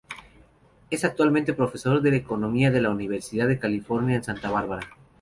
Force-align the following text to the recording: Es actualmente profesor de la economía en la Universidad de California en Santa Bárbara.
Es 0.89 1.05
actualmente 1.05 1.53
profesor 1.53 2.01
de 2.01 2.09
la 2.09 2.17
economía 2.17 2.69
en 2.69 2.81
la 2.81 2.89
Universidad 2.89 3.47
de 3.47 3.59
California 3.59 4.15
en 4.15 4.23
Santa 4.23 4.49
Bárbara. 4.49 4.87